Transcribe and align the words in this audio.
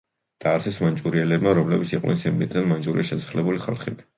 დააარსეს 0.45 0.79
მანჯურიელებმა, 0.83 1.53
რომლებიც 1.59 1.93
იყვნენ 1.99 2.19
ციმბირიდან 2.25 2.69
მანჯურიაში 2.73 3.15
ჩასახლებული 3.17 3.63
ხალხები. 3.69 4.09